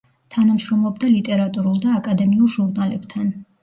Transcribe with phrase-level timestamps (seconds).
[0.35, 3.35] თანამშრომლობდა ლიტერატურულ და აკადემიურ ჟურნალებთან.